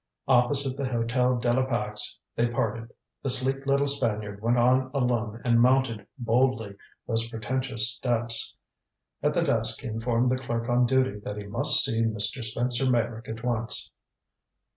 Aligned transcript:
Opposite 0.27 0.75
the 0.77 0.87
Hotel 0.89 1.37
de 1.37 1.53
la 1.53 1.63
Pax 1.63 2.17
they 2.35 2.47
parted. 2.47 2.91
The 3.21 3.29
sleek 3.29 3.67
little 3.67 3.85
Spaniard 3.85 4.41
went 4.41 4.57
on 4.57 4.89
alone 4.95 5.39
and 5.45 5.61
mounted 5.61 6.07
boldly 6.17 6.75
those 7.05 7.29
pretentious 7.29 7.93
steps. 7.93 8.55
At 9.21 9.35
the 9.35 9.43
desk 9.43 9.79
he 9.81 9.87
informed 9.87 10.31
the 10.31 10.39
clerk 10.39 10.67
on 10.69 10.87
duty 10.87 11.19
that 11.19 11.37
he 11.37 11.43
must 11.45 11.83
see 11.83 12.01
Mr. 12.01 12.43
Spencer 12.43 12.89
Meyrick 12.89 13.27
at 13.29 13.43
once. 13.43 13.91